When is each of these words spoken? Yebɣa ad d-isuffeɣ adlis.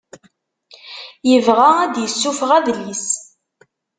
Yebɣa 1.29 1.69
ad 1.83 1.91
d-isuffeɣ 1.93 2.51
adlis. 2.57 3.05